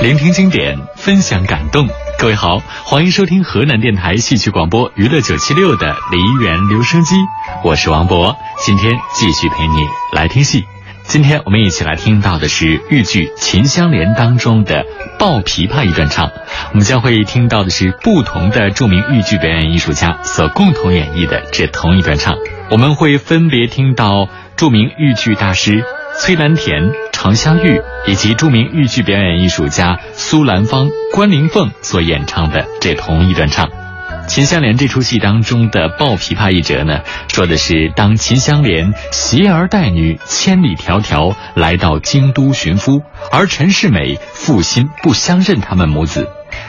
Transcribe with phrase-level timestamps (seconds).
[0.00, 1.88] 聆听经典，分享感动。
[2.20, 7.16] 各位好，欢迎收听河南电台戏曲广播娱乐九七六的梨园留声机，
[7.64, 9.76] 我是王博，今天继续陪你
[10.12, 10.64] 来听戏。
[11.02, 14.84] 今天我们一起来听到的是豫剧《秦香莲》当中的
[15.18, 16.30] 抱琵琶一段唱，
[16.70, 22.36] 我们将会听到的是不同的著名豫剧表演艺术家所共同演绎的这同一段唱，
[22.70, 24.28] 我们会分别听到
[24.58, 25.84] 著名豫剧大师
[26.20, 26.90] 崔兰田。
[27.12, 33.66] 常香玉以及著名豫剧表演艺术家苏兰芳、关凌凤所演唱的这同一段唱，
[34.28, 46.28] 《秦香莲》这出戏当中的抱琵琶一折呢，说的是当秦香莲携儿带女千里迢迢来到京都寻夫，而陈世美负心不相认他们母子，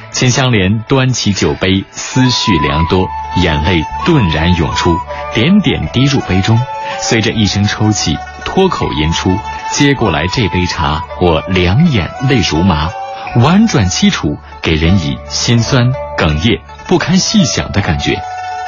[0.10, 3.08] 秦香莲端起酒杯，思绪良多，
[3.44, 4.98] 眼泪顿然涌出，
[5.35, 6.60] 点点滴入杯中，
[7.02, 9.38] 随着一声抽泣，脱口吟出。
[9.71, 12.89] 接过来这杯茶，我两眼泪如麻，
[13.43, 18.20] 婉转凄楚，给人以心酸哽咽、不堪细想的感觉。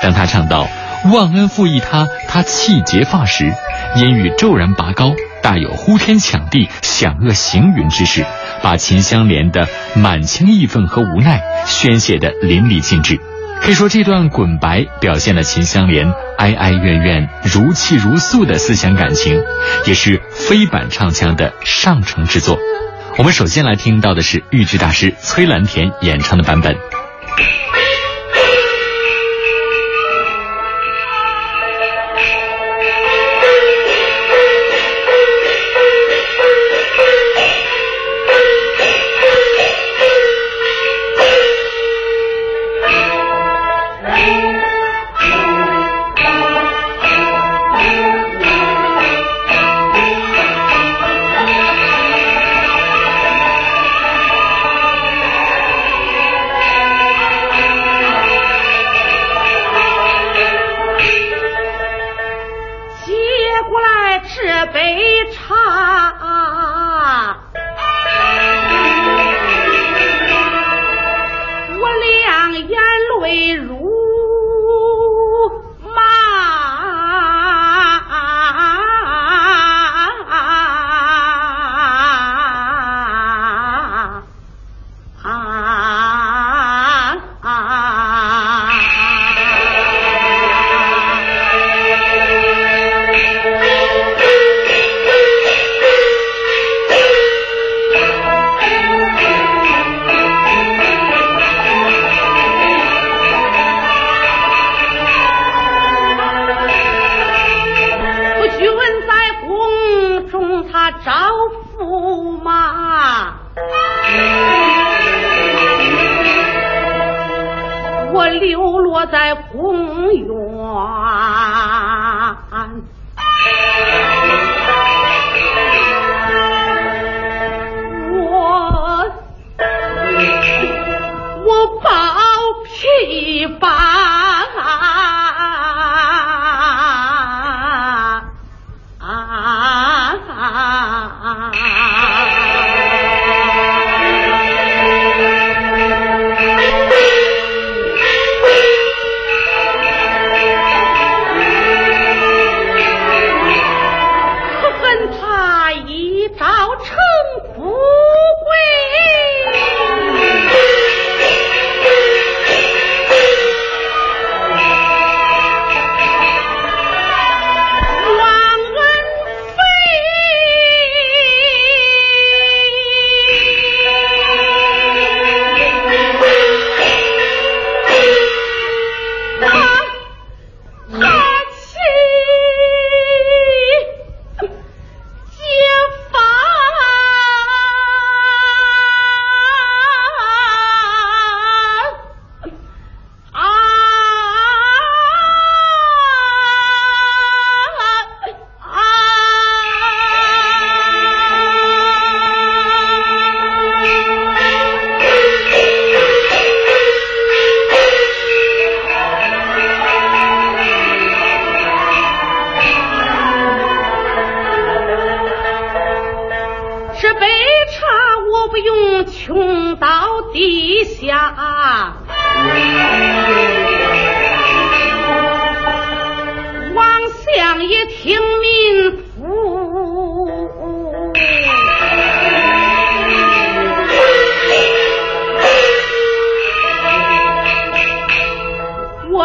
[0.01, 0.67] 当他唱到
[1.11, 3.53] “忘恩负义他，他气结发时”，
[3.97, 8.25] 音域骤然拔高，大有呼天抢地、响遏行云之势，
[8.61, 13.19] 把秦香莲的满腔义愤和无奈宣泄得淋漓尽致。
[13.61, 19.39] 可以说，这段滚白表现了秦香莲哀哀怨怨、如泣如诉的思想感情，
[19.85, 22.57] 也是非版唱腔的上乘之作。
[23.17, 26.75] 我们首先来听到的是豫剧大师崔兰田演唱的版本。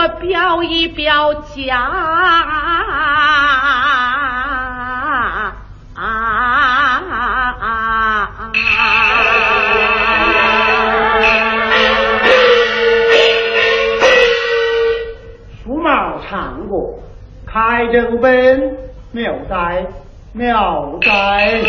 [0.09, 1.35] 表一表
[1.71, 2.53] 啊。
[15.65, 17.01] 书毛唱过，
[17.47, 18.77] 开正本，
[19.13, 19.87] 妙哉
[20.33, 21.63] 妙哉。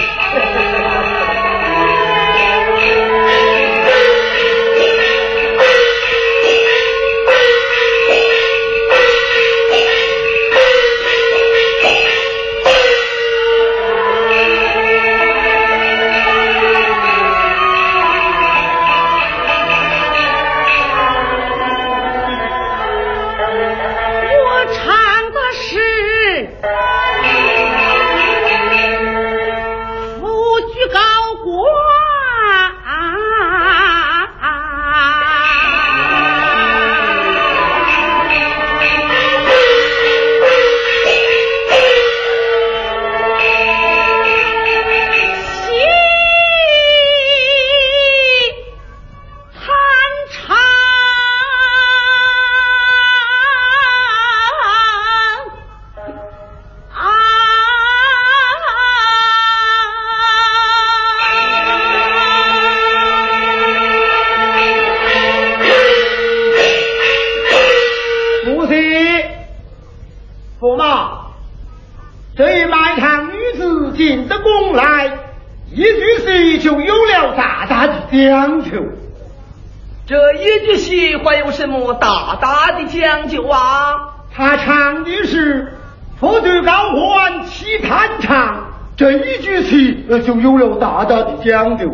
[82.87, 84.15] 讲究啊！
[84.33, 85.73] 他唱的是
[86.17, 91.91] “佛对高欢起弹唱”，这一句戏就有了大大的讲究。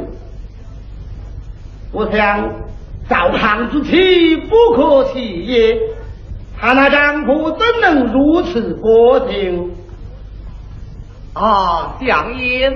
[1.92, 2.52] 我想
[3.10, 5.80] 赵汉之妻不可弃也，
[6.60, 9.72] 他那丈夫怎能如此薄情？
[11.34, 12.72] 啊，相爷，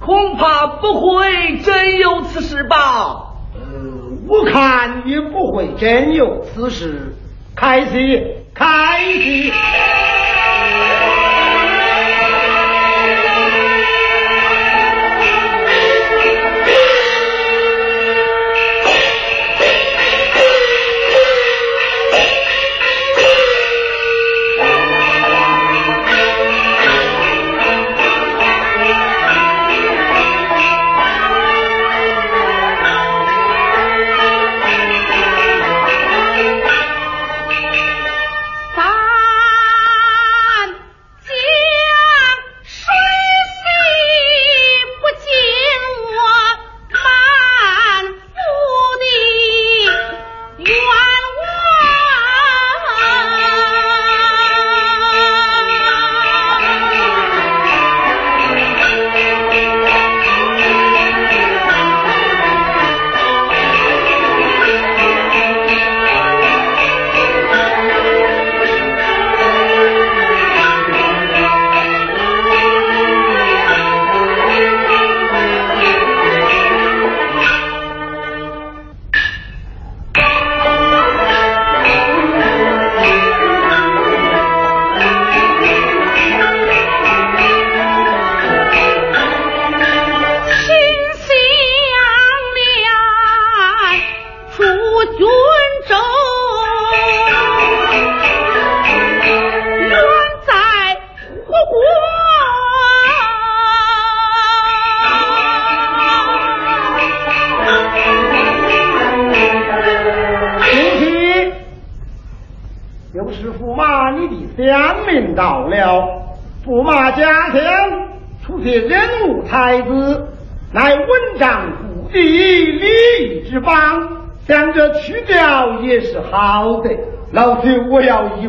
[0.00, 3.31] 恐怕不会真有此事吧？
[4.26, 7.14] 我看也不会真有此事。
[7.54, 8.22] 开戏，
[8.54, 8.64] 开
[9.20, 9.52] 戏。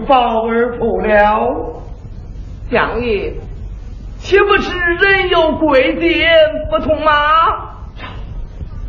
[0.05, 1.81] 我要一包而破了。
[2.69, 3.33] 相爷，
[4.17, 6.29] 岂不是人有贵贱
[6.69, 7.11] 不同吗？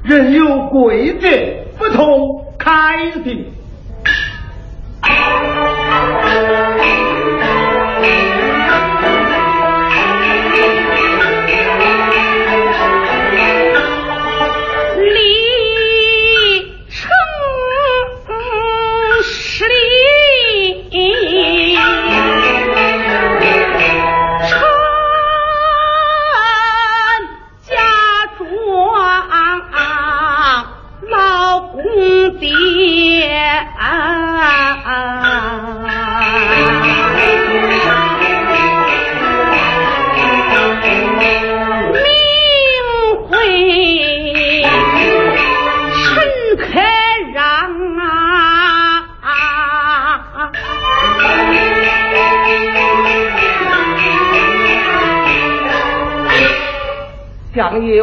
[0.03, 3.53] 人有贵贱不同，开的。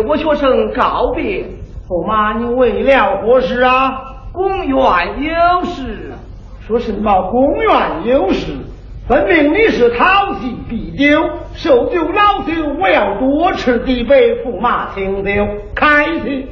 [0.08, 1.46] 我学生告别。
[1.88, 4.02] 驸马，你为了何事啊？
[4.32, 4.78] 公园
[5.24, 6.14] 有事。
[6.66, 8.54] 说什么公园有事？
[9.08, 11.22] 分明你是讨媳必丢，
[11.54, 16.48] 受酒老酒，我要多吃几杯，驸马请酒，开心。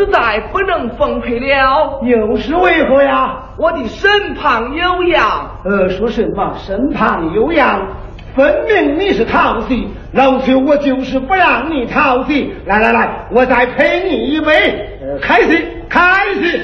[0.00, 3.50] 实在不能奉陪了，又是为何呀？
[3.58, 5.60] 我的身旁有恙。
[5.62, 7.86] 呃，说什么身旁有恙？
[8.34, 9.74] 分明你是桃子，
[10.12, 12.32] 老朽我就是不让你桃子。
[12.64, 14.98] 来来来，我再陪你一杯。
[15.02, 16.00] 呃，开心，开
[16.32, 16.60] 心。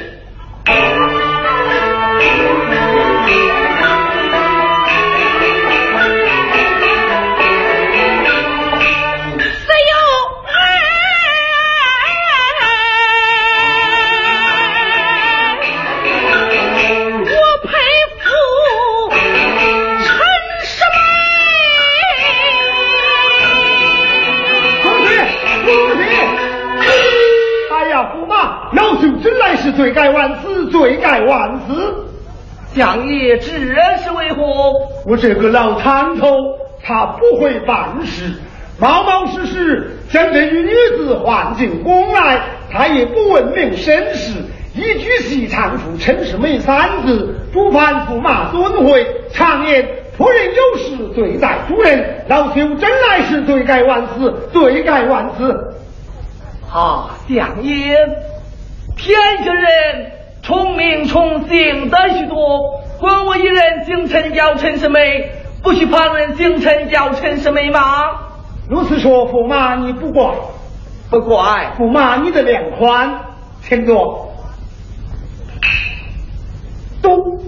[35.06, 36.26] 我这个老参头，
[36.82, 38.32] 他不会办事，
[38.80, 42.40] 冒冒失失将这女女子唤进宫来，
[42.72, 44.32] 他也不问明身世，
[44.74, 49.06] 一句戏唱出陈世美三字，主犯驸马尊讳。
[49.32, 49.86] 常言
[50.16, 52.24] 夫人有事，罪在主人。
[52.28, 55.74] 老朽真来是罪该万死，罪该万死！
[56.72, 57.96] 啊，相爷。
[58.96, 60.10] 天下人
[60.42, 65.30] 聪明聪醒的许多，管我一人姓陈叫陈世美，
[65.62, 67.80] 不许旁人姓陈叫陈世美吗？
[68.68, 70.32] 如此说，驸马你不怪，
[71.10, 71.72] 不怪。
[71.78, 73.20] 驸马你的量宽，
[73.62, 74.32] 请坐。
[77.02, 77.38] 都，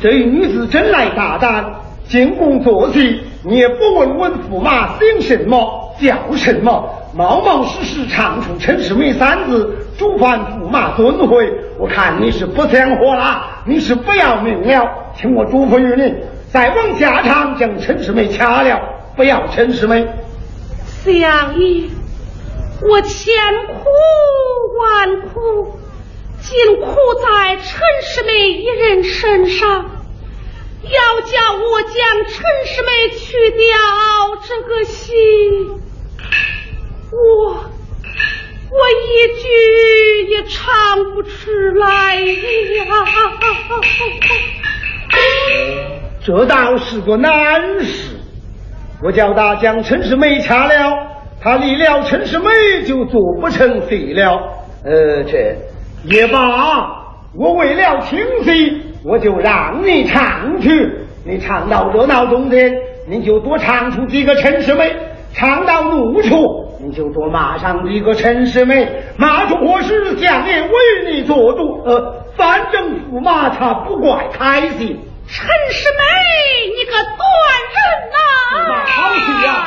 [0.00, 1.74] 这女子真来大胆，
[2.08, 9.84] 进宫作戏，你也不问问驸马姓什么叫什么，冒冒失失唱出陈世美三字。
[9.98, 16.14] 主犯驸马尊讳，我看你是不想活了，你是不要命了，请我嘱咐于你，
[16.52, 18.80] 再往下场将陈世美掐了，
[19.16, 20.06] 不要陈世美。
[21.02, 21.88] 相爷，
[22.88, 23.34] 我千
[23.66, 23.90] 苦
[24.78, 25.80] 万苦，
[26.40, 29.68] 尽苦在陈世美一人身上，
[30.84, 31.92] 要叫我将
[32.24, 32.36] 陈
[32.66, 33.76] 世美去掉
[34.46, 35.80] 这个心，
[37.10, 37.64] 我。
[38.70, 39.02] 我一
[39.40, 39.46] 句
[40.30, 42.24] 也唱不出来呀！
[46.24, 48.16] 这倒是个难事。
[49.02, 50.74] 我叫他将陈世美掐了，
[51.40, 52.48] 他离了陈世美
[52.86, 54.40] 就做不成戏了。
[54.84, 55.56] 呃，这
[56.04, 56.96] 也罢。
[57.34, 60.70] 我为了清戏，我就让你唱去。
[61.24, 62.74] 你唱到热闹中间，
[63.08, 64.90] 你就多唱出几个陈世美；
[65.32, 66.67] 唱到怒处。
[66.80, 70.68] 你就多骂上一个陈世美，骂出祸事，相爷为
[71.10, 71.82] 你做主。
[71.84, 75.00] 呃，反正驸马他不怪开心。
[75.26, 76.04] 陈世美，
[76.76, 77.20] 你个断
[77.74, 77.78] 人
[78.12, 78.16] 呐！
[78.86, 79.66] 好戏呀！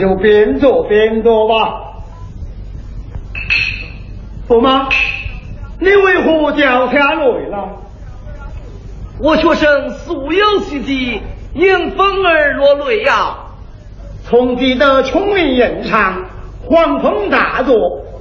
[0.00, 1.54] 就边做边做吧。
[4.48, 4.88] 驸马，
[5.78, 7.68] 你为何掉下泪了？
[9.20, 11.20] 我学生素有习题，
[11.52, 13.36] 因风而落泪呀。
[14.24, 16.24] 从记得聪明人长，
[16.64, 17.76] 黄风大作，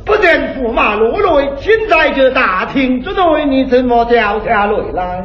[0.05, 5.23] 不见驸马落泪，竟在这大厅之内，你怎么掉下泪来？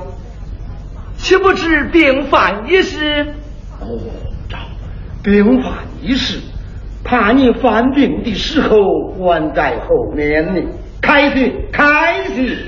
[1.16, 3.34] 岂不知病犯一事？
[3.80, 3.98] 哦，
[5.24, 5.72] 这病犯
[6.04, 6.38] 一事，
[7.02, 8.76] 怕你犯病的时候
[9.16, 10.60] 还在后面呢。
[11.00, 12.58] 开始，开始。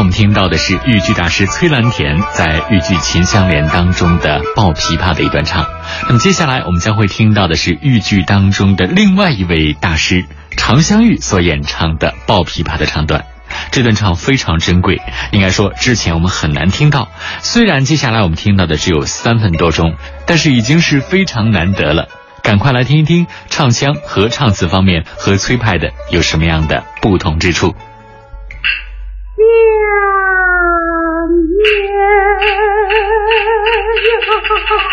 [0.00, 5.64] 我们听到的是豫剧大师崔兰田在豫剧《秦香莲》当中的抱琵琶的一段唱。
[6.08, 10.24] 那么接下来我们将会听到的是豫剧当中的另外一位大师
[10.56, 13.24] 常香玉所演唱的抱琵琶的唱段。
[13.70, 17.08] 这段唱非常珍贵，应该说之前我们很难听到。
[17.38, 19.94] 虽然接下来我们听到的只有三分多钟，
[20.26, 22.08] 但是已经是非常难得了。
[22.42, 27.74] 赶快来听一听唱腔和唱词方面和崔派的有什么样的不同之处。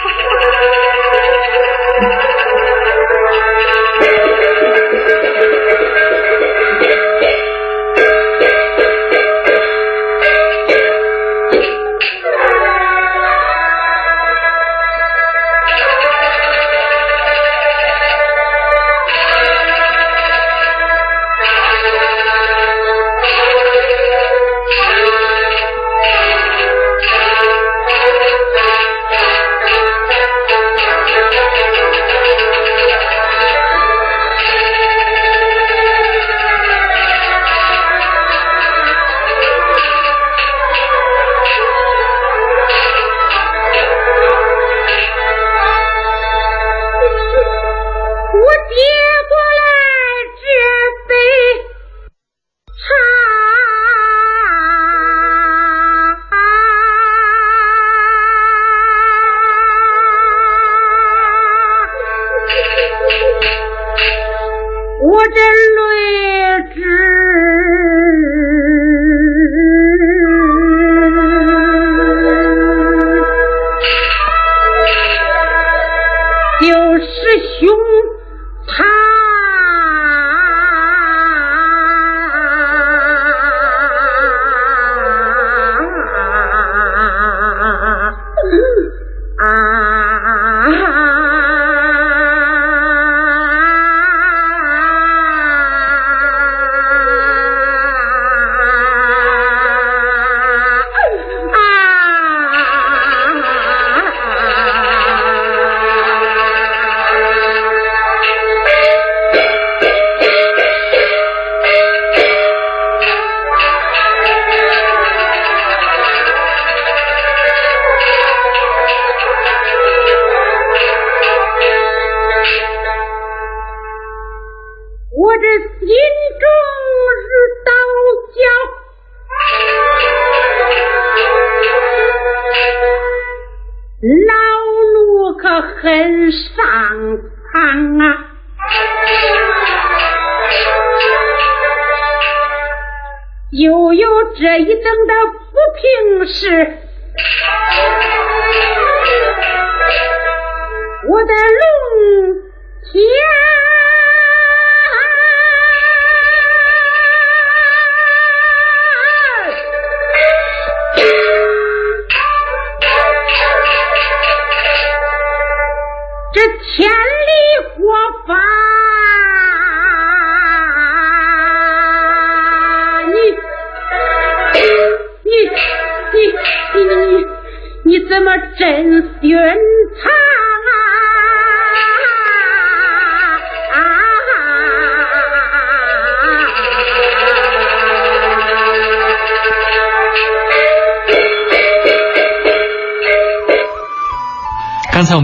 [0.03, 0.19] Thank
[0.75, 0.80] you.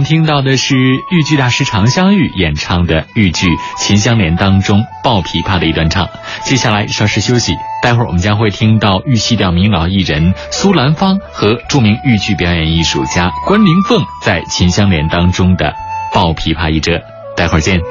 [0.08, 3.46] 听到的是豫剧大师常香玉演唱的豫剧
[3.78, 6.08] 《秦香莲》当中抱琵琶的一段唱。
[6.46, 7.52] 接下来稍事休息，
[7.84, 15.74] 待会儿我们将会听到豫戏调名老艺人苏兰芳和著名豫剧表演艺术家关灵凤在《秦香莲》当中的
[16.14, 17.02] 抱琵琶一折。
[17.36, 17.82] 待会儿见。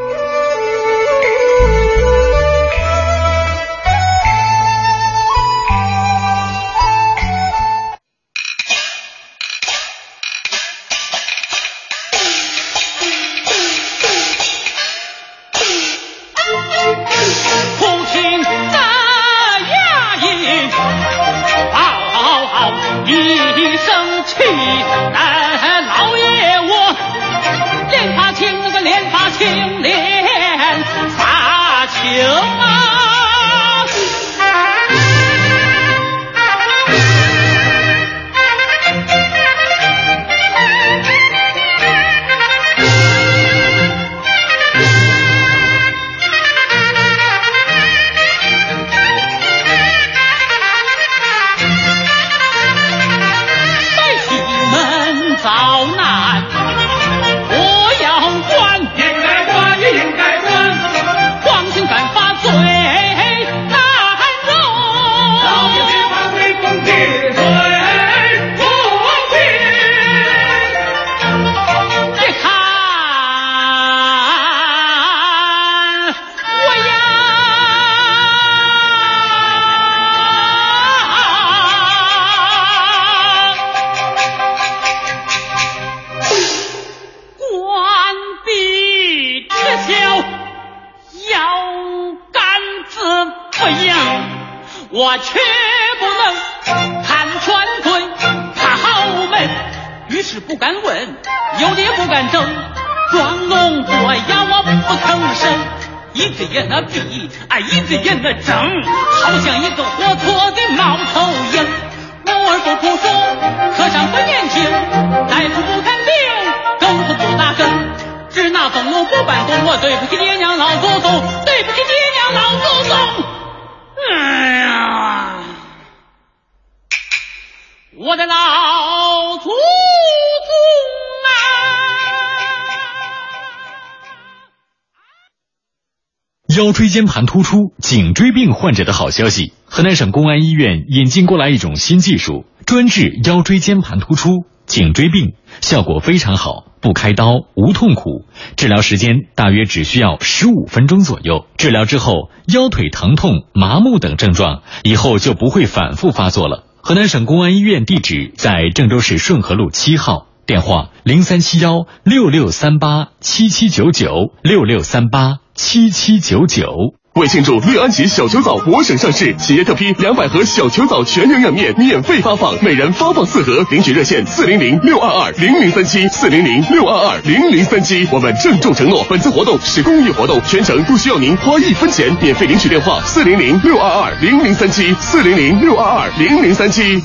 [136.96, 148.24] 间盘突出、颈椎病患者的好消息，河南省公安医院引进过来一种新技术，专治腰椎间盘突出、颈椎病，效果非常好，不开刀，无痛苦，
[148.56, 151.44] 治疗时间大约只需要十五分钟左右。
[151.58, 156.64] 治疗之后，腰腿疼痛、麻木等症状以后就不会反复发作了。
[156.80, 165.40] 河南省公安医院地址在郑州市顺河路七号，电话零三七幺六六三八七七九九六六三八。
[165.56, 173.64] 七七九九，为庆祝乐安琪小球藻我省上市，企业特批两百盒小球藻全营养面免费发放，每人发放四盒。
[173.70, 178.06] 领取热线四零零六二二零零三七四零零六二二零零三七。
[178.12, 187.02] 我们郑重承诺，本次活动是公益活动，全程不需要您花一分钱，免费领取电话四零零六二二零零三七四零零六二二零零三七。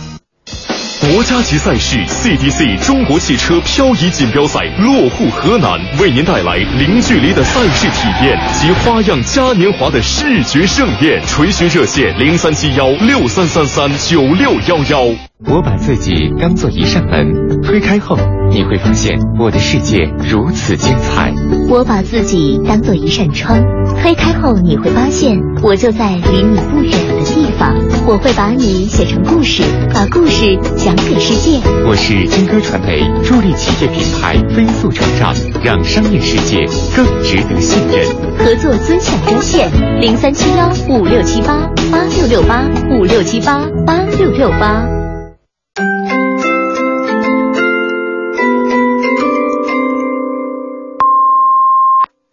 [1.02, 11.20] 国家级赛事 CDC 中国汽车漂移锦标赛落户河南，为您带来零距离的赛事体验及花样嘉年华的视觉盛宴。
[11.26, 15.31] 垂询热线零三七幺六三三三九六幺幺。
[15.48, 18.16] 我把自己当做一扇门，推开后
[18.50, 21.34] 你会发现我的世界如此精彩。
[21.68, 23.60] 我把自己当做一扇窗，
[24.02, 27.76] 推开后你会发现我就在离你不远的地方。
[28.08, 31.60] 我会把你写成故事，把故事讲给世界。
[31.86, 38.06] 我是金歌传媒，助力企业品牌飞速成长，让商业世界更值得信任。
[38.38, 45.01] 合作尊享专线零三七幺五六七八八六六八五六七八八六六八。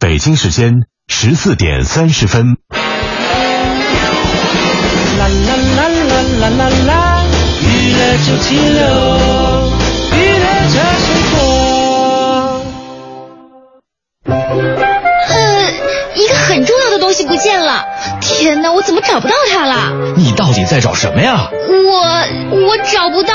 [0.00, 2.56] 北京时间十四点三十分。
[5.18, 7.24] 啦啦啦啦啦啦啦！
[7.62, 9.17] 娱乐九七六，
[18.72, 19.92] 我怎么找不到它了？
[20.16, 21.50] 你到底在找什么呀？
[21.50, 23.32] 我我找不到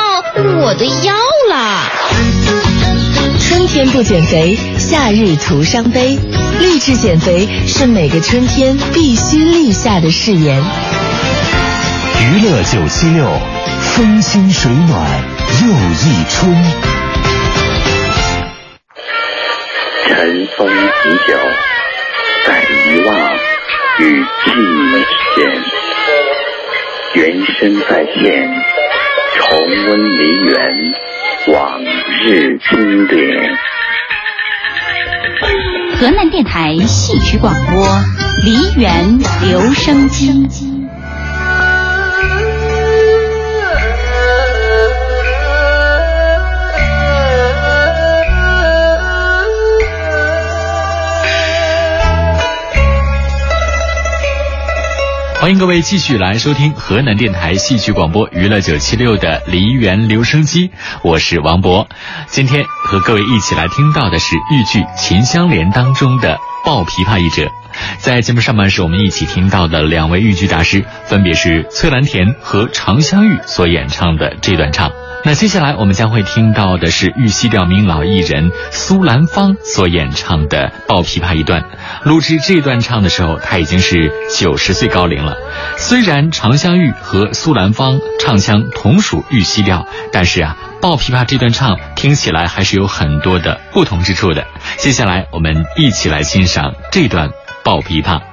[0.62, 1.14] 我的腰
[1.50, 1.82] 了。
[3.40, 6.18] 春天不减肥，夏日徒伤悲。
[6.60, 10.64] 励志减肥是每个春天必须立下的誓言。
[12.22, 13.28] 娱乐九七六，
[13.80, 15.22] 风心水暖
[15.62, 16.56] 又一春。
[20.08, 20.72] 尘封已
[21.28, 21.38] 久，
[22.46, 23.14] 在遗忘
[24.00, 25.42] 与记忆之间，
[27.14, 28.50] 原声再现，
[29.38, 30.54] 重温梨园
[31.54, 31.80] 往
[32.26, 33.56] 日经典。
[35.96, 37.88] 河南电台戏曲广播，
[38.44, 40.73] 梨园留声机。
[55.44, 60.72] 欢迎各位继续来收听河南电台戏曲广播娱乐九七六的梨园留声机，
[61.04, 61.86] 我是王博。
[62.28, 67.52] 今天和各位一起来听到的是豫剧《秦香莲》当中的抱琵琶一折。
[67.98, 74.92] 在节目上半时，我们一起听到的两位豫剧大师，分别是崔兰田和常香玉所演唱的这段唱。
[75.26, 81.64] 那接下来我们将会听到的是豫西调名老艺人苏兰芳所演唱的抱琵琶一段。
[82.04, 85.38] 录制这段唱的时候，他已经是九十岁高龄了。
[85.78, 94.46] 虽然常香玉和苏兰芳唱腔同属豫西调，但是啊，抱琵琶这段唱听起来还是有很多的不同之处的。
[94.76, 97.30] 接下来我们一起来欣赏这段
[97.64, 98.33] 抱琵琶。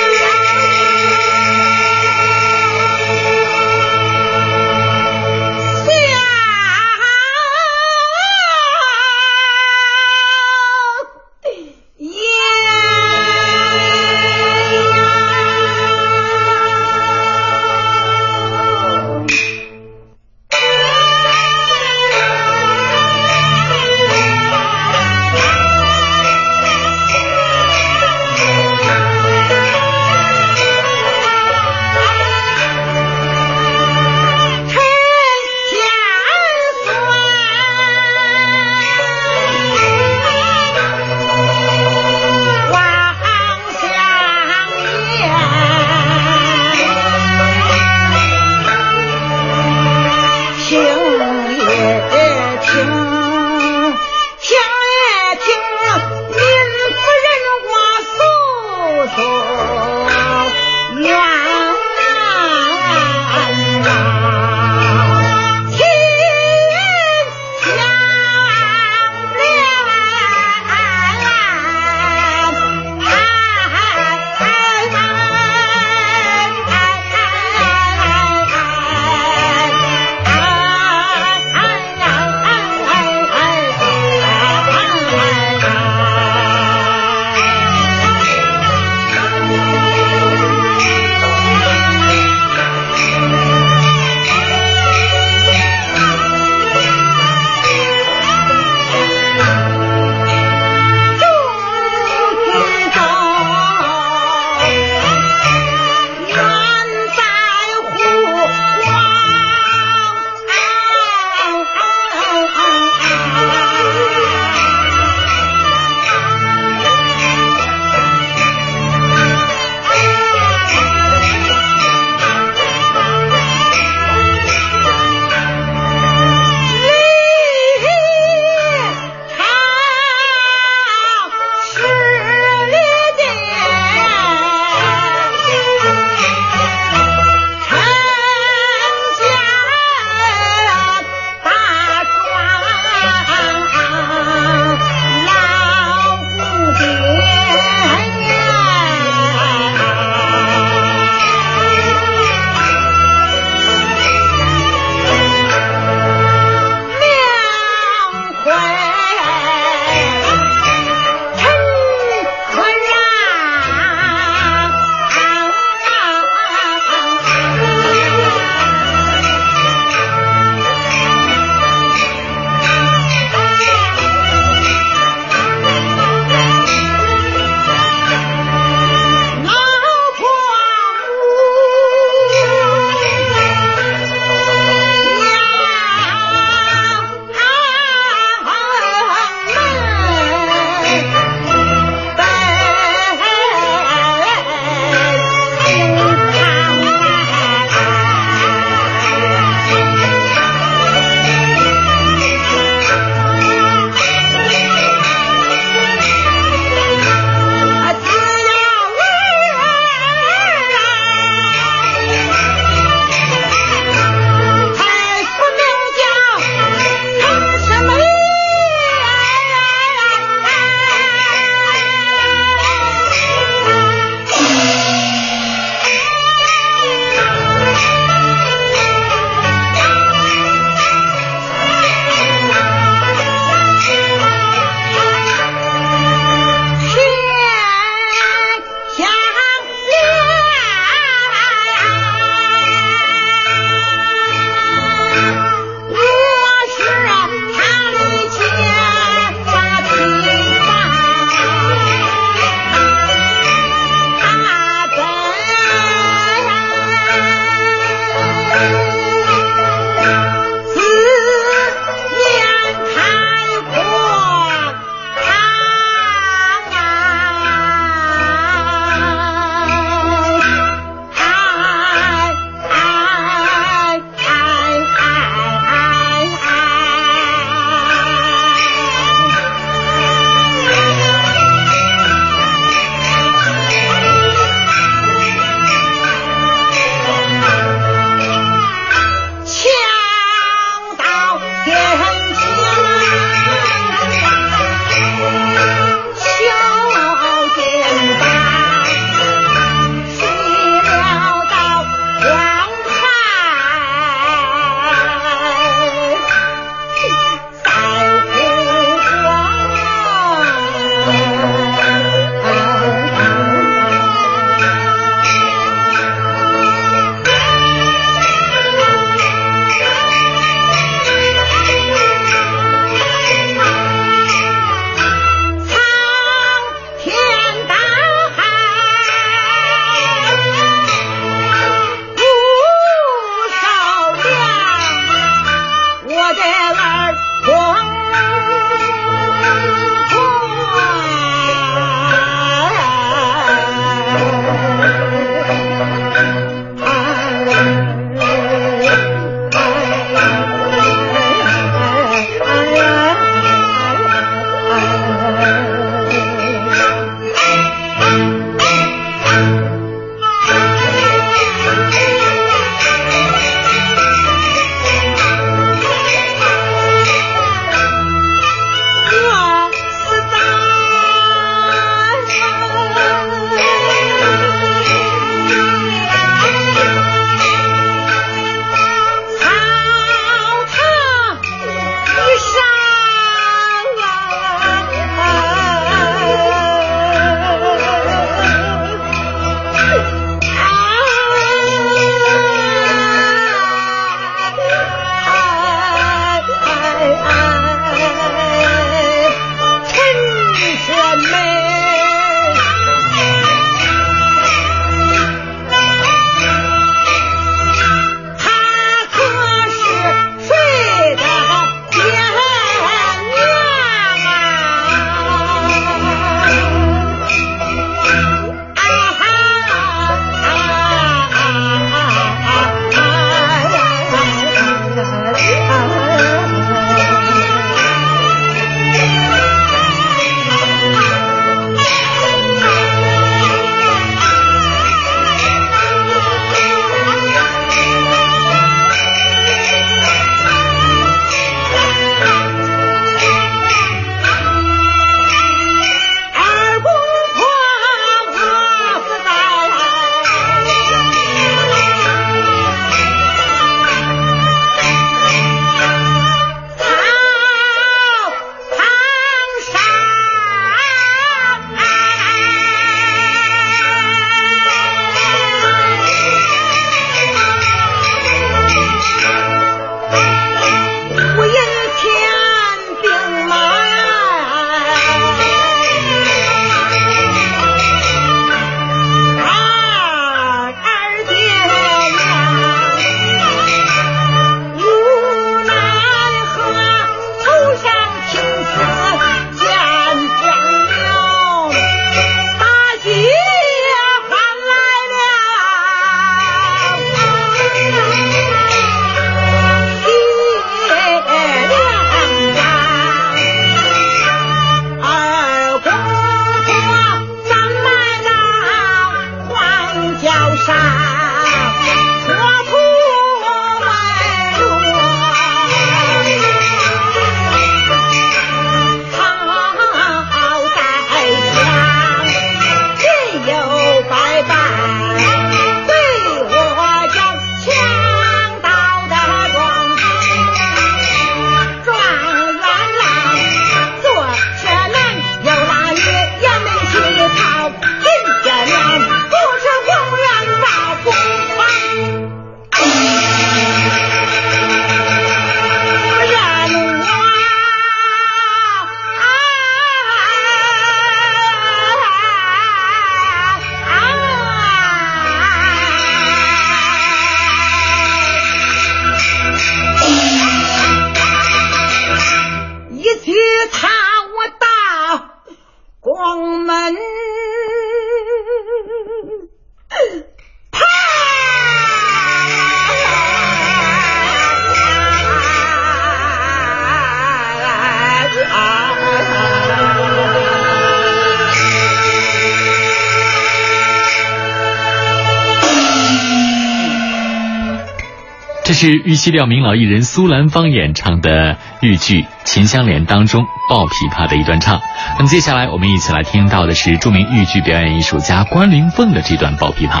[588.78, 594.80] 是玉溪调名老艺人苏兰芳演唱的豫剧《秦香莲》当中抱琵琶的一段唱。
[595.16, 600.00] 那么接下来我们一起来听到的是著名豫剧表演艺术家关灵凤的这段抱琵琶，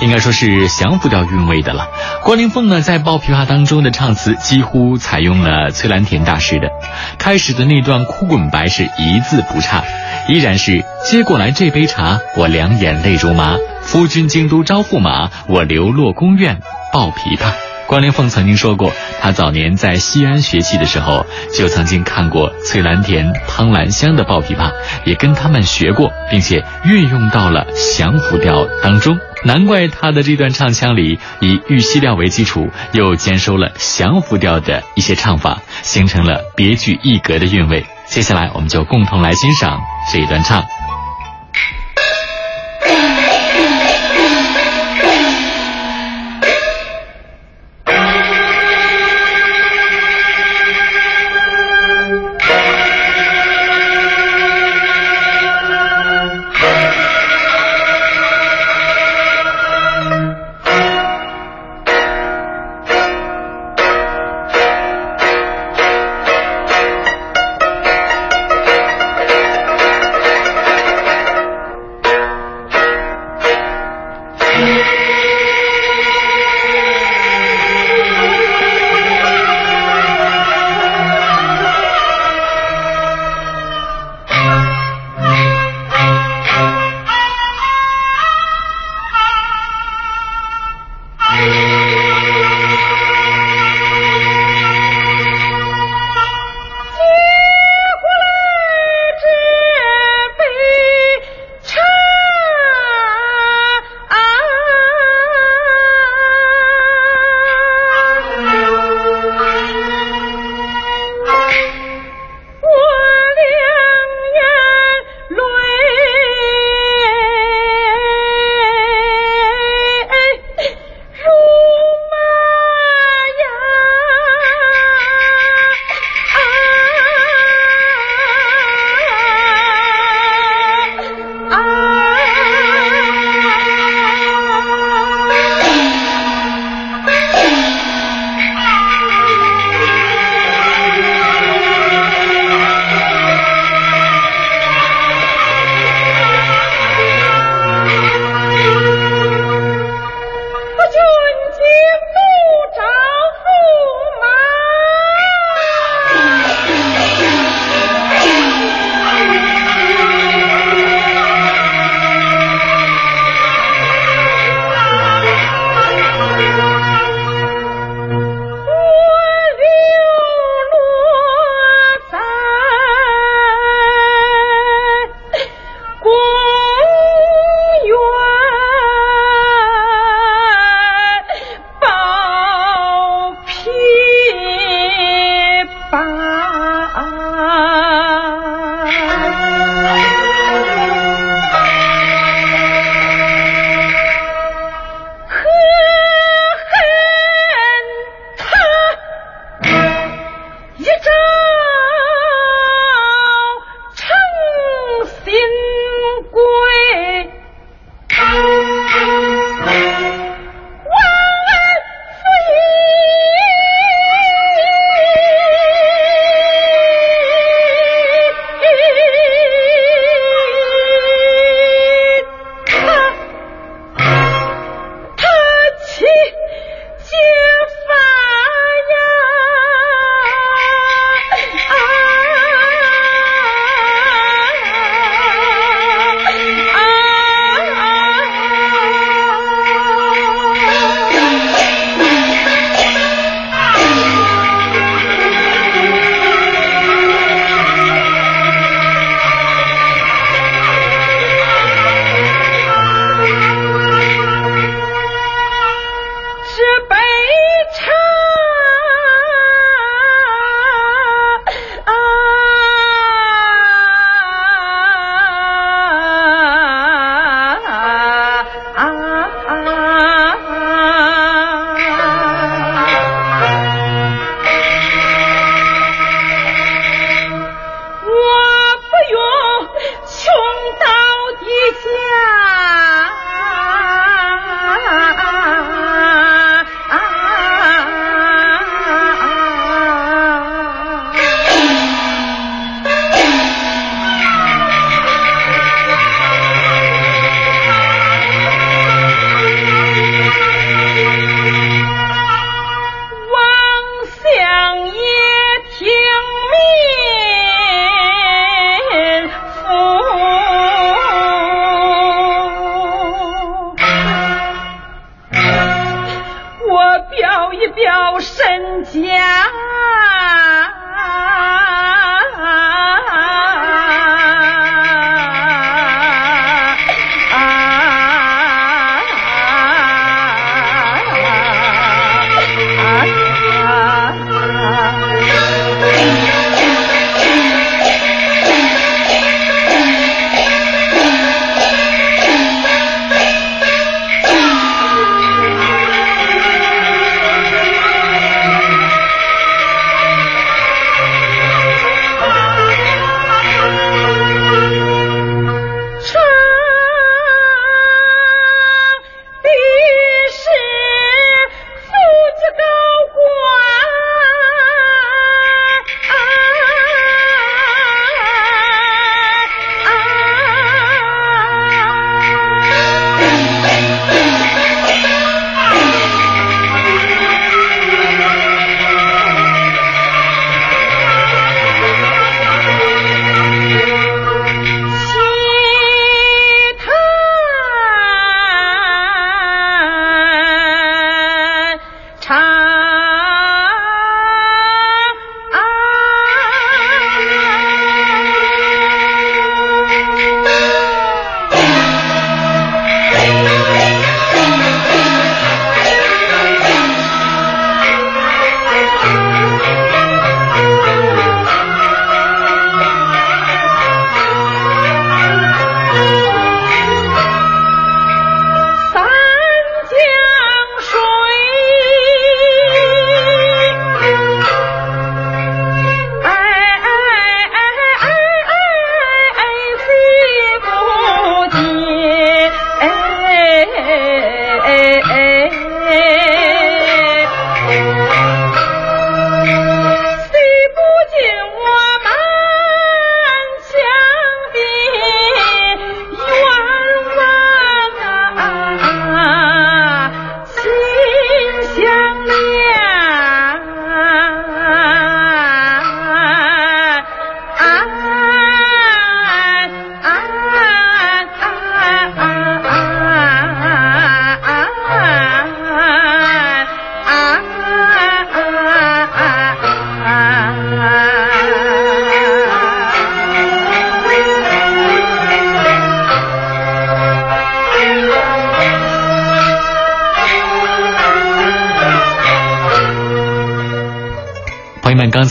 [0.00, 1.88] 应该说是降服调韵味的了。
[2.24, 6.70] 关灵凤呢在抱琵琶当中的唱词几乎采用了崔兰田大师的，
[7.18, 9.84] 开始的那段哭滚白是一字不差，
[10.26, 13.56] 依然是接过来这杯茶，我两眼泪如麻。
[13.82, 16.60] 夫君京都招驸马，我流落宫院
[16.94, 17.52] 抱琵琶。
[17.86, 24.72] 关凌凤曾经说过，他早年在西安学戏的时候，就曾经看过翠兰田、汤兰香的抱琵琶，
[25.04, 27.66] 也跟他们学过，并且运用到了
[27.96, 29.16] 降服调当中。
[29.44, 37.86] 难怪他的这段唱腔里以玉溪调为基础，又兼收了降服调的一些唱法，形成了别具一格的韵味。
[38.06, 39.78] 接下来，我们就共同来欣赏
[40.12, 40.64] 这一段唱。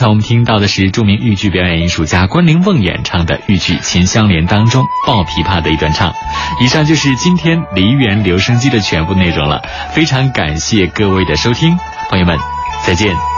[0.10, 6.14] 我们听到的是著名豫剧表演艺术家关凌凤演唱的豫剧《秦香莲》当中抱琵琶的一段唱。
[6.62, 9.62] 以上就是今天梨园留声机的全部内容了，
[9.94, 11.78] 非常感谢各位的收听，
[12.10, 12.38] 朋友们，
[12.86, 13.35] 再见。